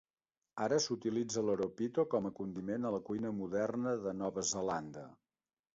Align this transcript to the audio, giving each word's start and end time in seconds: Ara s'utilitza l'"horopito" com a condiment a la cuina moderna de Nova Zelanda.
Ara 0.67 0.79
s'utilitza 0.85 1.43
l'"horopito" 1.43 2.07
com 2.15 2.31
a 2.31 2.33
condiment 2.41 2.89
a 2.89 2.93
la 2.99 3.03
cuina 3.11 3.35
moderna 3.43 3.97
de 4.07 4.17
Nova 4.25 4.51
Zelanda. 4.57 5.11